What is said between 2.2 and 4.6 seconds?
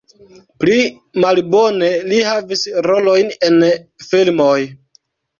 havis rolojn en filmoj.